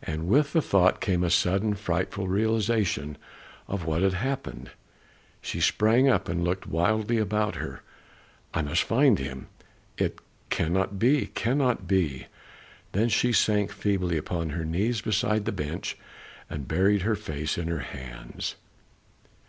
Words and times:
And 0.00 0.28
with 0.28 0.52
the 0.52 0.62
thought 0.62 1.00
came 1.00 1.24
a 1.24 1.28
sudden 1.28 1.74
frightful 1.74 2.28
realization 2.28 3.18
of 3.66 3.84
what 3.84 4.00
had 4.02 4.12
happened. 4.12 4.70
She 5.40 5.60
sprang 5.60 6.08
up 6.08 6.28
and 6.28 6.44
looked 6.44 6.68
wildly 6.68 7.18
about 7.18 7.56
her. 7.56 7.82
"I 8.54 8.62
must 8.62 8.84
find 8.84 9.18
him! 9.18 9.48
It 9.98 10.20
cannot, 10.50 11.00
cannot 11.34 11.88
be!" 11.88 12.28
Then 12.92 13.08
she 13.08 13.32
sank 13.32 13.72
feebly 13.72 14.16
upon 14.16 14.50
her 14.50 14.64
knees 14.64 15.00
beside 15.00 15.46
the 15.46 15.50
bench, 15.50 15.98
and 16.48 16.68
buried 16.68 17.02
her 17.02 17.16
face 17.16 17.58
in 17.58 17.66
her 17.66 17.80
hands. 17.80 18.54